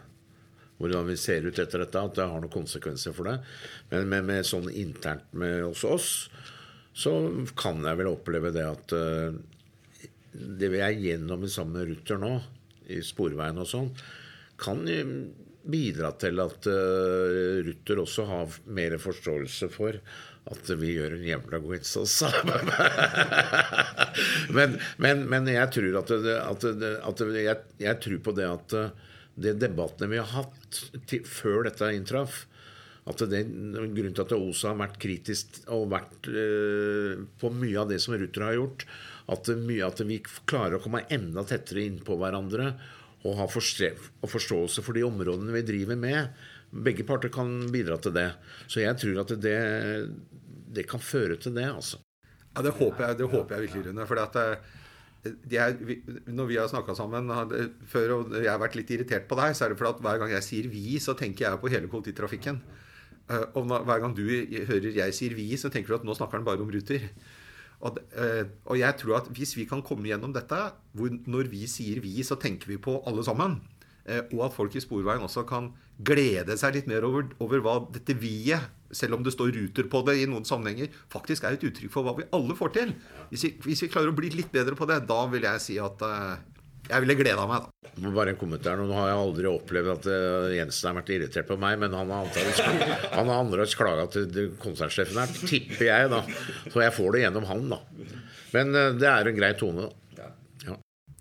[0.80, 3.38] hvordan vi ser ut etter dette, at det har noen konsekvenser for det.
[3.91, 6.12] Men med, med sånn internt med hos oss,
[6.95, 7.13] så
[7.60, 9.36] kan jeg vel oppleve det at uh,
[10.34, 12.32] det vi er gjennom i sammen med Ruter nå,
[12.89, 13.91] i Sporveien og sånn,
[14.60, 14.82] kan
[15.71, 19.99] bidra til at uh, Ruter også har mer forståelse for
[20.49, 22.15] at vi gjør en jævla god innsats.
[24.58, 26.65] men, men, men, jeg tror at, det, at,
[27.12, 28.77] at jeg, jeg, tror på det at
[29.39, 30.79] det debattene vi har hatt
[31.10, 32.45] til, før dette inntraff
[33.10, 37.89] at det, Grunnen til at OSA har vært kritisk og vært uh, på mye av
[37.91, 38.86] det som Rutter har gjort,
[39.29, 42.73] at, mye, at vi klarer å komme enda tettere innpå hverandre
[43.27, 46.36] og ha forståelse for de områdene vi driver med.
[46.69, 48.29] Begge parter kan bidra til det.
[48.67, 49.58] Så jeg tror at det,
[50.75, 51.99] det kan føre til det, altså.
[52.55, 54.05] Ja, det håper jeg, det håper jeg virkelig, Rune.
[54.10, 54.77] For at eh,
[55.60, 55.75] er,
[56.32, 57.29] når vi har snakka sammen
[57.91, 60.21] før, og jeg har vært litt irritert på deg, så er det fordi at hver
[60.21, 62.62] gang jeg sier 'vi', så tenker jeg på hele kollektivtrafikken.
[63.29, 66.38] Eh, og hver gang du hører jeg sier 'vi', så tenker du at nå snakker
[66.38, 67.10] han bare om Ruter.
[67.80, 70.60] Og, eh, og jeg tror at hvis vi kan komme gjennom dette,
[70.94, 73.62] hvor når vi sier 'vi', så tenker vi på alle sammen.
[74.06, 75.72] Eh, og at folk i Sporveien også kan
[76.04, 80.02] glede seg litt mer over, over hva dette vi-et, selv om det står Ruter på
[80.08, 82.94] det i noen sammenhenger, faktisk er et uttrykk for hva vi alle får til.
[83.30, 85.78] Hvis vi, hvis vi klarer å bli litt bedre på det, da vil jeg si
[85.78, 86.42] at uh,
[86.89, 88.10] jeg ville gleda meg, da.
[88.15, 88.80] Bare en kommentar.
[88.80, 92.13] Nå har jeg aldri opplevd at uh, Jensen har vært irritert på meg, men han
[92.13, 96.23] har antakeligvis klaga til konsernsjefen her, tipper jeg, da.
[96.65, 97.82] Så jeg får det gjennom han, da.
[98.56, 99.95] Men uh, det er en grei tone, da.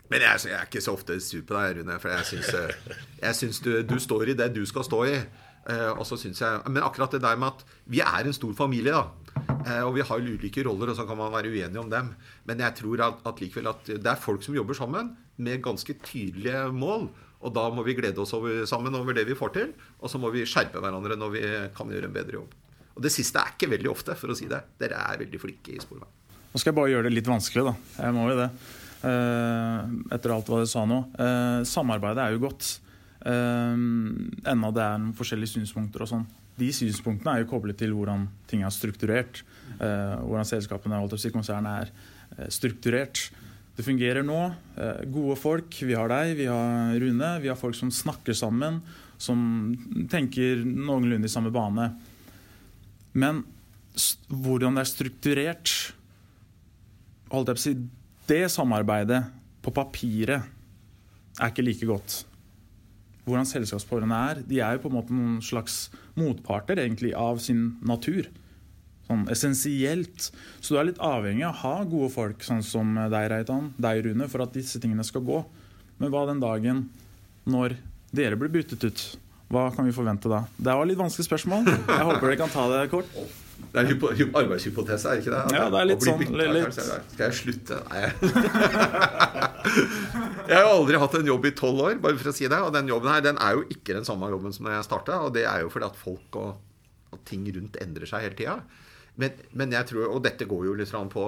[0.08, 1.98] Men jeg, jeg, er ikke så ofte sur på deg, Rune.
[2.00, 5.18] For jeg syns, jeg syns du, du, står i det du skal stå i.
[5.98, 8.96] og så syns jeg, Men akkurat det der med at vi er en stor familie,
[8.96, 9.82] da.
[9.82, 12.08] og vi har ulike roller, og så kan man være uenige om dem.
[12.48, 15.96] Men jeg tror at, at likevel at det er folk som jobber sammen med ganske
[16.02, 17.08] tydelige mål.
[17.38, 19.74] Og da må vi glede oss over, sammen over det vi får til.
[20.02, 21.44] Og så må vi skjerpe hverandre når vi
[21.76, 22.56] kan gjøre en bedre jobb.
[22.98, 24.58] Og det siste er ikke veldig ofte, for å si det.
[24.80, 26.14] Dere er veldig flinke i Sporveien.
[26.48, 27.74] Nå skal jeg bare gjøre det litt vanskelig, da.
[28.00, 28.48] Jeg må jo det.
[28.98, 29.84] Uh,
[30.16, 30.98] etter alt hva du sa nå.
[31.14, 32.72] Uh, samarbeidet er jo godt.
[33.22, 33.78] Uh,
[34.42, 36.26] enda det er noen forskjellige synspunkter og sånn.
[36.58, 39.44] De synspunktene er jo koblet til hvordan ting er strukturert.
[39.78, 41.92] hvordan selskapene og konsernet
[42.34, 43.28] er strukturert.
[43.78, 44.40] Det fungerer nå.
[44.74, 45.76] Eh, gode folk.
[45.86, 47.28] Vi har deg, vi har Rune.
[47.38, 48.80] Vi har folk som snakker sammen,
[49.22, 49.38] som
[50.10, 51.92] tenker noenlunde i samme bane.
[53.14, 53.44] Men
[54.26, 55.74] hvordan det er strukturert
[57.30, 57.76] holdt jeg på å si,
[58.28, 59.22] Det samarbeidet
[59.64, 60.42] på papiret
[61.38, 62.16] er ikke like godt.
[63.24, 64.42] Hvordan selskapsforholdene er.
[64.44, 65.86] De er jo på en måte noen slags
[66.18, 68.28] motparter egentlig av sin natur
[69.08, 70.28] sånn essensielt.
[70.60, 74.04] Så du er litt avhengig av å ha gode folk, sånn som deg, Reitan, deg,
[74.06, 75.42] Rune, for at disse tingene skal gå.
[75.98, 76.84] Men hva den dagen
[77.48, 77.78] når
[78.14, 79.04] dere blir byttet ut?
[79.48, 80.42] Hva kan vi forvente da?
[80.60, 81.70] Det var litt vanskelig spørsmål.
[81.72, 83.08] Jeg håper dere kan ta det kort.
[83.58, 85.40] Det er en arbeidshypotese, er det ikke det?
[85.56, 86.20] Ja, det er litt sånn.
[86.38, 86.76] Litt...
[86.78, 87.76] Skal jeg slutte?
[87.90, 88.02] Nei.
[90.50, 92.60] jeg har aldri hatt en jobb i tolv år, bare for å si det.
[92.64, 95.12] Og den jobben her den er jo ikke den samme jobben som da jeg starta.
[95.26, 96.50] Og det er jo fordi at folk og,
[97.12, 98.56] og ting rundt endrer seg hele tida.
[99.18, 101.24] Men, men, jeg tror, og dette går jo litt på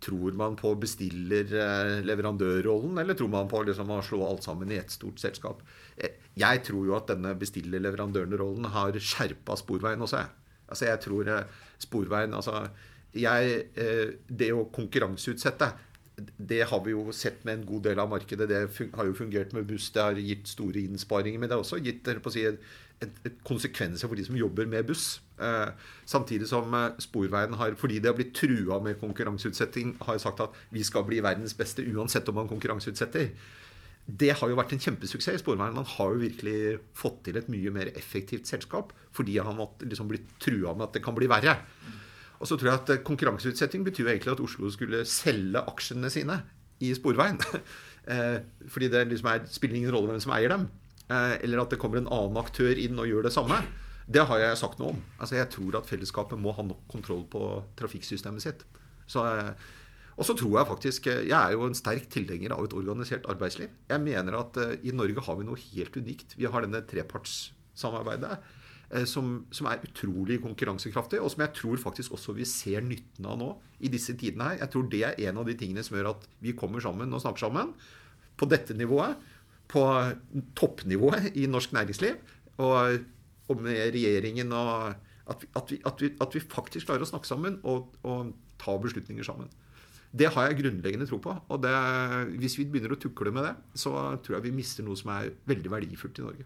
[0.00, 4.88] Tror man på bestiller-leverandørrollen, eller tror man på liksom å slå alt sammen i ett
[4.94, 5.60] stort selskap?
[6.00, 6.08] Eh,
[6.40, 10.24] jeg tror jo at denne bestiller-leverandøren-rollen har skjerpa Sporveien også.
[10.72, 11.44] Altså jeg tror eh,
[11.84, 12.72] Sporveien altså
[13.12, 15.68] jeg, eh, Det å konkurranseutsette
[16.36, 18.48] det har vi jo sett med en god del av markedet.
[18.50, 18.60] Det
[18.96, 19.90] har jo fungert med buss.
[19.94, 21.40] Det har gitt store innsparinger.
[21.40, 22.46] Men det har også gitt si,
[23.04, 25.20] et, et konsekvenser for de som jobber med buss.
[25.40, 25.70] Eh,
[26.08, 30.56] samtidig som eh, Sporveien har, fordi de har blitt trua med konkurranseutsetting, har sagt at
[30.74, 33.30] vi skal bli verdens beste uansett om man konkurranseutsetter.
[34.20, 35.76] Det har jo vært en kjempesuksess i Sporveien.
[35.76, 40.08] Man har jo virkelig fått til et mye mer effektivt selskap fordi han har liksom
[40.10, 41.56] blitt trua med at det kan bli verre.
[42.40, 46.42] Og så tror jeg at eh, Konkurranseutsetting betyr egentlig at Oslo skulle selge aksjene sine
[46.80, 47.40] i Sporveien.
[48.72, 50.64] fordi det liksom er, spiller ingen rolle hvem som eier dem.
[51.10, 53.58] Eller at det kommer en annen aktør inn og gjør det samme.
[54.10, 55.02] Det har jeg sagt noe om.
[55.18, 57.44] Altså, jeg tror at fellesskapet må ha nok kontroll på
[57.78, 58.64] trafikksystemet sitt.
[59.10, 59.52] Så, eh,
[60.16, 63.26] og så tror jeg faktisk eh, Jeg er jo en sterk tilhenger av et organisert
[63.30, 63.70] arbeidsliv.
[63.90, 66.34] Jeg mener at i Norge har vi noe helt unikt.
[66.38, 68.38] Vi har denne trepartssamarbeidet
[69.06, 73.36] som, som, er utrolig konkurransekraftig, og som jeg tror faktisk også vi ser nytten av
[73.38, 73.52] nå
[73.86, 74.56] i disse tidene her.
[74.64, 77.22] Jeg tror det er en av de tingene som gjør at vi kommer sammen og
[77.22, 77.70] snakker sammen
[78.40, 79.14] på dette nivået.
[79.70, 79.86] På
[80.58, 82.18] toppnivået i norsk næringsliv.
[82.60, 83.00] Og
[83.50, 84.92] og med regjeringen og
[85.30, 88.32] at vi, at, vi, at, vi, at vi, faktisk klarer å snakke sammen og, og,
[88.60, 89.48] ta beslutninger sammen.
[90.12, 91.32] Det har jeg grunnleggende tro på.
[91.48, 91.70] Og det,
[92.42, 95.30] hvis vi begynner å tukle med det, så tror jeg vi mister noe som er
[95.48, 96.44] veldig verdifullt i Norge.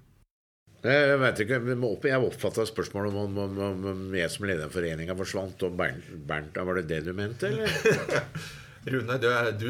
[0.84, 1.58] Jeg vet ikke,
[2.06, 6.12] jeg oppfatta spørsmålet om, om, om, om jeg som leder av foreninga forsvant, og Bernt,
[6.28, 8.22] Bernt, Var det det du mente, eller?
[8.84, 9.68] Rune, du, du,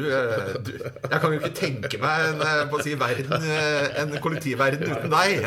[0.65, 5.13] du, Jeg kan jo ikke tenke meg en, eh, si, verden, eh, en kollektivverden uten
[5.13, 5.45] deg.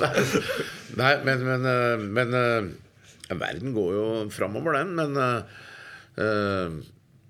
[1.00, 2.34] Nei, men, men, eh, men
[3.38, 4.92] verden går jo framover, den.
[4.98, 5.14] Men
[6.18, 6.82] uh,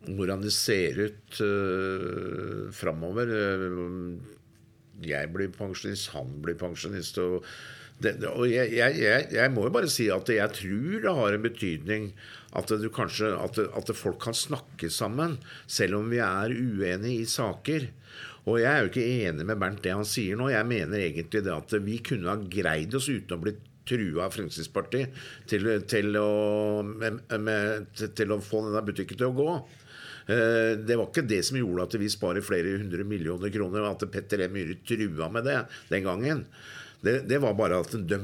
[0.08, 3.30] hvordan det ser ut uh, framover
[5.04, 7.20] Jeg blir pensjonist, han blir pensjonist.
[7.20, 7.44] og
[8.02, 11.44] det, og jeg, jeg, jeg, må jo bare si at jeg tror det har en
[11.44, 12.08] betydning
[12.54, 17.88] at, kanskje, at, at, folk kan snakke sammen, selv om vi er uenige i saker.
[18.44, 20.50] Og jeg er jo ikke enig med Bernt det han sier nå.
[20.52, 23.54] Jeg mener egentlig det at vi kunne ha greid oss uten å bli
[23.88, 29.36] trua av Fremskrittspartiet til, til, å, med, med, til å få denne butikken til å
[29.36, 29.48] gå.
[30.24, 34.06] Eh, det var ikke det som gjorde at vi sparer flere hundre millioner kroner, at
[34.12, 34.48] Petter E.
[34.52, 36.46] Myhre trua med det den gangen.
[37.04, 38.20] Det, det var bare at de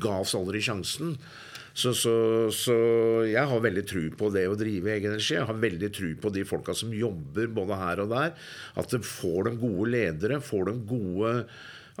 [0.00, 1.14] ga oss aldri sjansen.
[1.72, 2.14] Så, så,
[2.54, 2.76] så,
[3.30, 5.36] jeg har veldig tru på det å drive egen energi.
[5.36, 8.32] Jeg har veldig tru på de folka som jobber både her og der.
[8.80, 11.36] At de får de gode ledere, får de gode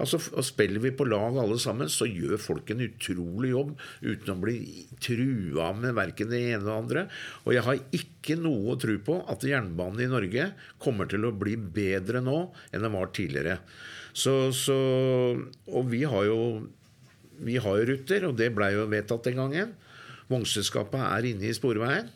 [0.00, 4.38] Altså, Spiller vi på lag alle sammen, så gjør folk en utrolig jobb uten å
[4.40, 4.56] bli
[5.02, 7.02] trua med verken det ene eller andre.
[7.44, 11.34] Og jeg har ikke noe å tro på at jernbanen i Norge kommer til å
[11.36, 12.38] bli bedre nå
[12.70, 13.58] enn den var tidligere.
[14.16, 14.78] Så, så,
[15.70, 16.40] og vi har jo
[17.44, 19.74] vi har jo ruter, og det blei jo vedtatt den gangen.
[20.30, 22.10] Vognselskapet er inne i Sporveien,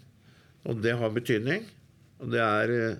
[0.69, 1.67] og det har betydning.
[2.23, 2.97] Og det er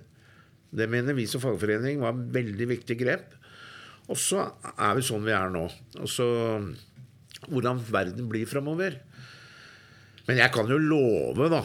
[0.75, 3.29] Det mener vi som fagforening var et veldig viktig grep.
[4.11, 4.41] Og så
[4.75, 5.69] er vi sånn vi er nå.
[6.03, 6.27] Og så
[7.47, 8.97] hvordan verden blir framover.
[10.27, 11.63] Men jeg kan jo love, da,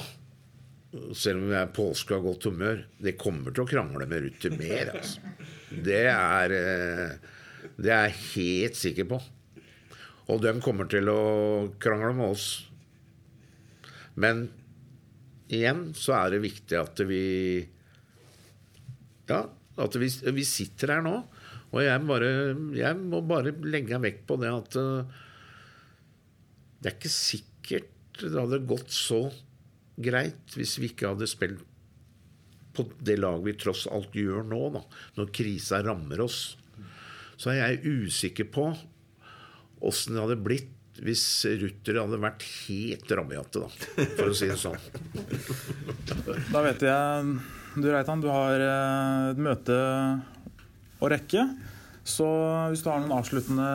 [1.18, 4.28] selv om jeg er påske og har godt humør, det kommer til å krangle med
[4.28, 4.94] Ruter mer.
[4.94, 5.34] Altså.
[5.74, 6.56] Det er
[7.80, 9.20] det er jeg helt sikker på.
[10.30, 11.22] Og de kommer til å
[11.82, 12.48] krangle med oss.
[14.20, 14.48] Men
[15.50, 17.24] igjen så er det viktig at vi
[19.30, 19.44] Ja,
[19.80, 21.16] at vi, vi sitter her nå.
[21.70, 22.30] Og jeg, bare,
[22.74, 25.20] jeg må bare legge vekt på det at uh,
[26.80, 29.22] det er ikke sikkert det hadde gått så
[30.00, 31.62] greit hvis vi ikke hadde spilt
[32.76, 34.82] på det laget vi tross alt gjør nå, da,
[35.18, 36.40] når krisa rammer oss.
[37.40, 38.70] Så er jeg usikker på
[39.86, 41.24] åssen det hadde blitt hvis
[41.62, 43.70] Rutter hadde vært helt rabiate, da,
[44.18, 44.76] for å si det sånn.
[46.52, 47.30] Da vet jeg
[47.80, 49.78] Du Reitan, du har eh, et møte
[51.00, 51.46] å rekke.
[52.10, 52.28] Så
[52.74, 53.66] hvis du har noen avsluttende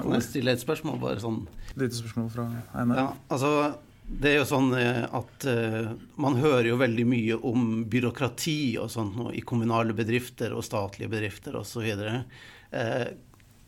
[0.00, 0.98] ord Kan jeg stille et spørsmål?
[1.02, 1.42] bare sånn?
[1.74, 3.00] Lite spørsmål fra Einar.
[3.00, 3.52] Ja, altså
[4.10, 8.90] det er jo sånn eh, at uh, man hører jo veldig mye om byråkrati og
[8.90, 11.86] sånt nå i kommunale bedrifter og statlige bedrifter osv.
[12.74, 13.04] Uh,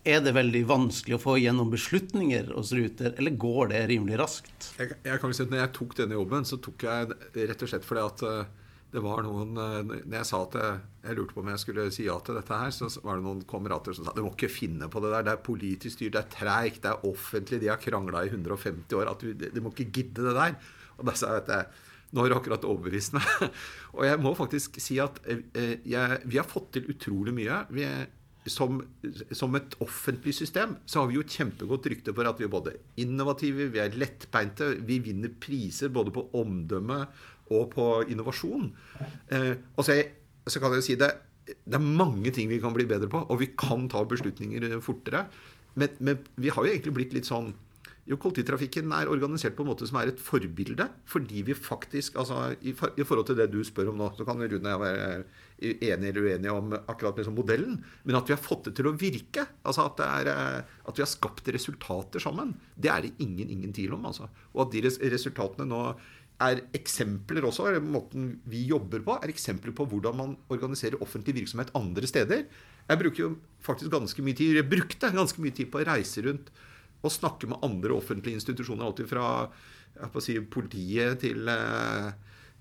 [0.03, 4.73] er det veldig vanskelig å få gjennom beslutninger hos Ruter, eller går det rimelig raskt?
[4.81, 7.71] Jeg, jeg kan si at når jeg tok denne jobben, så tok jeg rett og
[7.71, 8.62] slett fordi at uh,
[8.93, 12.05] det var noen Når jeg sa at jeg, jeg, lurte på om jeg skulle si
[12.05, 14.91] ja til dette her, så var det noen kamerater som sa du må ikke finne
[14.93, 15.25] på det der.
[15.25, 18.99] Det er politisk styrt, det er treigt, det er offentlig, de har krangla i 150
[18.99, 19.09] år.
[19.15, 20.59] at Du, du må ikke gidde det der.
[20.99, 23.31] Og da sa jeg at jeg, nå har du akkurat overbevist meg.
[23.97, 27.62] og jeg må faktisk si at jeg, vi har fått til utrolig mye.
[27.73, 28.11] Vi er
[28.50, 28.81] som,
[29.31, 32.74] som, et offentlig system så har vi jo kjempegodt rykte for at vi er både
[33.02, 37.05] innovative, vi er lettbeinte, vi vinner priser både på omdømme
[37.52, 38.70] og på innovasjon.
[39.31, 39.98] Eh, og så,
[40.46, 43.18] så, kan jeg jo si det det er mange ting vi kan bli bedre på,
[43.26, 45.24] og vi kan ta beslutninger fortere.
[45.74, 47.50] Men, men vi har jo egentlig blitt litt sånn
[48.09, 50.88] jo, kollektivtrafikken er organisert på en måte som er et forbilde.
[51.11, 54.26] Fordi vi faktisk altså, i, for, i, forhold til det du spør om nå, så
[54.26, 55.11] kan Rune og jeg være
[55.62, 57.77] enige eller uenige om akkurat liksom modellen.
[58.05, 61.05] Men at vi har fått det til å virke, altså at, er, eh, at vi
[61.05, 64.09] har skapt resultater sammen, det er det ingen, ingen tvil om.
[64.11, 64.29] Altså.
[64.53, 65.85] Og at de resultatene nå
[66.42, 71.37] er eksempler også, eller måten vi jobber på, er eksempler på hvordan man organiserer offentlig
[71.38, 72.46] virksomhet andre steder.
[72.88, 73.31] Jeg bruker jo
[73.62, 76.51] faktisk ganske mye tid, jeg brukte ganske mye tid på å reise rundt
[77.03, 78.87] og snakke med andre offentlige institusjoner.
[78.87, 79.27] Alltid fra
[80.22, 82.12] si, politiet til eh,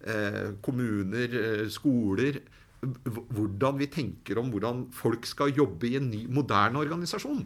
[0.10, 2.42] eh, kommuner, eh, skoler.
[2.82, 7.44] Hvordan vi tenker om hvordan folk skal jobbe i en ny, moderne organisasjon.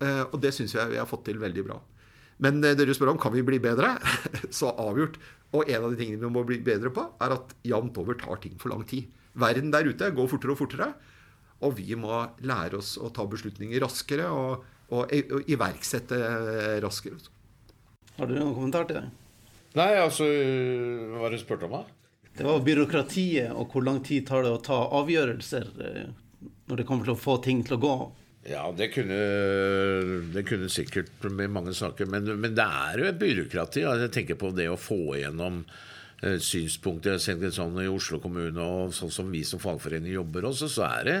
[0.00, 1.78] Eh, og det syns jeg vi har fått til veldig bra.
[2.42, 3.94] Men eh, dere spør om kan vi bli bedre.
[4.58, 5.20] Så avgjort.
[5.52, 8.40] Og en av de tingene vi må bli bedre på, er at jevnt over tar
[8.40, 9.10] ting for lang tid.
[9.38, 10.92] Verden der ute går fortere og fortere.
[11.62, 14.28] Og vi må lære oss å ta beslutninger raskere.
[14.32, 15.08] og og
[15.48, 16.18] iverksette
[16.84, 17.16] raskere.
[18.18, 19.06] Har du noen kommentar til det?
[19.78, 22.01] Nei, altså Hva har du spurt om, da?
[22.36, 26.10] Det var byråkratiet, og hvor lang tid tar det å ta avgjørelser eh,
[26.70, 27.94] når det kommer til å få ting til å gå?
[28.48, 29.18] Ja, det kunne,
[30.34, 32.08] det kunne sikkert med mange saker.
[32.10, 33.84] Men, men, det er jo et byråkrati.
[33.84, 37.20] Jeg tenker på det å få igjennom eh, synspunkter.
[37.22, 41.18] Sånn I Oslo kommune og sånn som vi som fagforening jobber også, så er det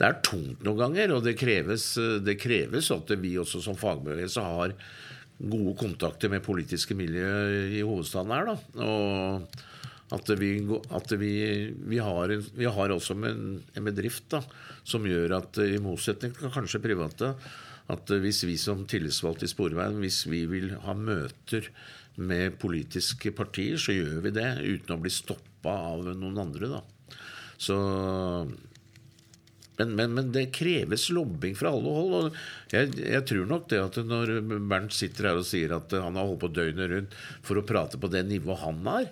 [0.00, 1.90] det er tungt noen ganger, og det kreves,
[2.24, 4.72] det kreves at vi også som fagbevegelse har
[5.40, 7.28] gode kontakter med politiske miljø
[7.76, 8.48] i hovedstaden her.
[8.48, 8.86] Da.
[8.86, 9.60] Og
[10.10, 10.50] at vi,
[10.90, 11.32] at vi,
[11.86, 14.42] vi, har, vi har, også en, en bedrift da,
[14.82, 17.34] som gjør at i motsetning til kanskje private,
[17.90, 21.70] at hvis vi som tillitsvalgte i Sporveien hvis vi vil ha møter
[22.20, 26.74] med politiske partier, så gjør vi det uten å bli stoppa av noen andre.
[26.74, 26.82] Da.
[27.60, 27.78] Så
[29.80, 32.10] Men, men, men, det kreves lobbing fra alle hold.
[32.18, 34.34] Og jeg, jeg, tror nok det at når
[34.68, 37.96] Bernt sitter her og sier at han har holdt på døgnet rundt for å prate
[37.96, 39.08] på det nivået han har,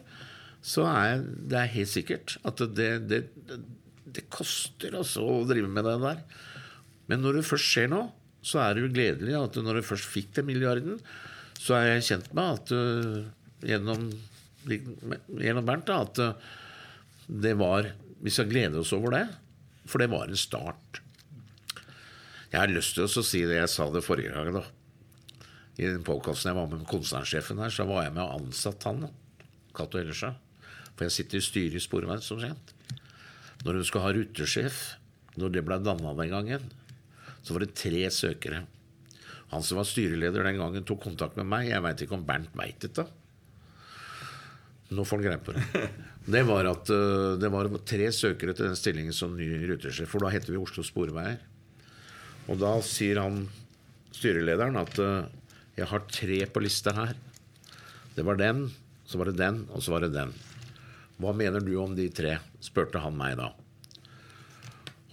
[0.64, 3.22] så er det er helt sikkert at det, det,
[4.04, 6.22] det koster altså å drive med det der.
[7.08, 8.10] Men når det først skjer noe,
[8.44, 10.98] så er det jo gledelig at når du først fikk den milliarden,
[11.58, 13.18] så er jeg kjent med at uh,
[13.66, 14.08] gjennom,
[14.68, 16.56] gjennom Bernt da, at uh,
[17.28, 19.26] det var Vi skal glede oss over det.
[19.86, 20.98] For det var en start.
[22.50, 24.50] Jeg har lyst til å si det jeg sa det forrige gang.
[24.56, 24.64] da.
[25.78, 29.06] I den podkasten jeg var med konsernsjefen her, så var jeg med og ansatt han.
[29.76, 30.32] Cato Ellersa.
[30.98, 32.74] For jeg sitter i styret i Sporveien, som kjent.
[33.62, 34.80] Når du skal ha rutesjef,
[35.38, 36.66] når det ble danna den gangen,
[37.46, 38.64] så var det tre søkere.
[39.52, 41.70] Han som var styreleder den gangen, tok kontakt med meg.
[41.70, 43.06] Jeg veit ikke om Bernt veit dette.
[44.90, 45.88] Nå får han greie på det.
[46.28, 50.10] Det var at uh, det var tre søkere til den stillingen som ny rutesjef.
[50.12, 51.38] For da heter vi Oslo Sporveier.
[52.52, 53.46] Og da sier han
[54.12, 55.24] styrelederen at uh,
[55.78, 57.14] jeg har tre på lista her.
[58.12, 58.66] Det var den,
[59.08, 60.36] så var det den, og så var det den.
[61.18, 62.36] Hva mener du om de tre?
[62.62, 63.52] spurte han meg da.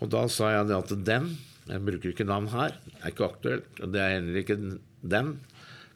[0.03, 1.31] Og da sa jeg det at den
[1.65, 2.75] Jeg bruker ikke navn her.
[2.85, 3.79] Det er ikke aktuelt.
[3.89, 4.57] Det er heller ikke
[5.01, 5.31] den.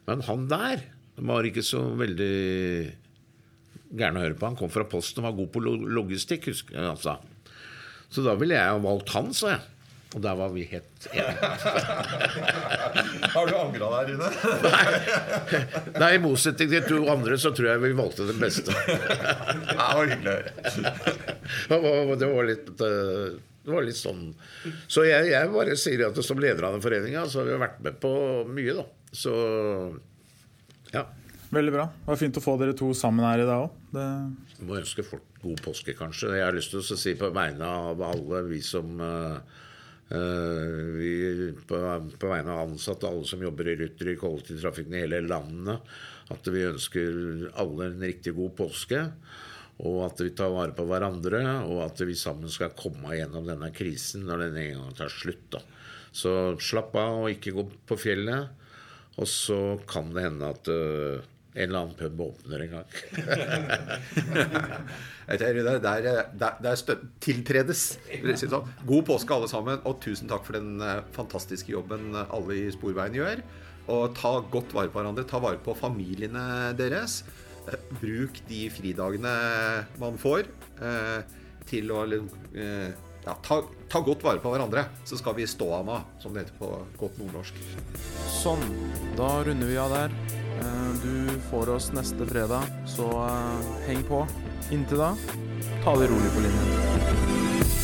[0.08, 0.82] Men han der
[1.20, 2.34] var ikke så veldig
[3.94, 4.48] gæren å høre på.
[4.48, 5.62] Han kom fra Posten og var god på
[5.98, 7.18] logistikk, husker jeg han sa.
[8.10, 9.62] Så da ville jeg ha valgt han, sa jeg.
[10.10, 11.50] Og der var vi helt enige.
[13.34, 14.30] Har du angra deg, Rune?
[14.64, 15.60] Nei.
[16.02, 18.74] Nei, i motsetning til to andre, så tror jeg vi valgte den beste.
[18.74, 22.16] det var hyggelig å høre.
[22.18, 24.22] Det var litt eh, det var litt sånn
[24.88, 27.80] Så jeg, jeg bare sier at som leder av den foreninga, så har vi vært
[27.84, 28.12] med på
[28.50, 28.86] mye, da.
[29.14, 29.32] Så
[30.90, 31.06] ja.
[31.54, 31.86] Veldig bra.
[32.02, 33.80] Det var fint å få dere to sammen her i dag òg.
[33.94, 34.06] Det...
[34.66, 36.34] Må ønske folk god påske, kanskje.
[36.36, 39.38] Jeg har lyst til å si på vegne av alle vi som uh,
[40.10, 41.10] vi,
[41.70, 41.78] på,
[42.18, 45.92] på, vegne av ansatte, alle som jobber i Ruter i kollektivtrafikken i hele landet,
[46.34, 49.04] at vi ønsker alle en riktig god påske.
[49.80, 53.70] Og at vi tar vare på hverandre, og at vi sammen skal komme gjennom denne
[53.72, 55.46] krisen når den en gang tar slutt.
[55.54, 55.62] Da.
[56.12, 58.50] Så slapp av og ikke gå på fjellet.
[59.20, 61.24] Og så kan det hende at uh,
[61.54, 62.84] en eller annen pub åpner en gang.
[65.26, 66.22] der, der,
[66.62, 66.76] der,
[67.22, 67.98] tiltredes.
[68.38, 68.68] Sånn.
[68.86, 69.78] God påske, alle sammen.
[69.88, 73.38] Og tusen takk for den eh, fantastiske jobben alle i Sporveien gjør.
[73.90, 75.26] Og ta godt vare på hverandre.
[75.26, 77.24] Ta vare på familiene deres.
[77.66, 79.34] Eh, bruk de fridagene
[79.98, 80.42] man får,
[80.78, 81.20] eh,
[81.66, 82.06] til å
[83.24, 86.46] ja, ta, ta, godt vare på hverandre, så skal vi stå av meg, som det
[86.46, 87.60] heter på godt nordnorsk.
[88.40, 88.62] Sånn.
[89.18, 90.16] Da runder vi av der.
[90.60, 94.24] Eh, du får oss neste fredag, så eh, heng på.
[94.70, 95.12] Inntil da,
[95.84, 97.79] ta det rolig på linjen.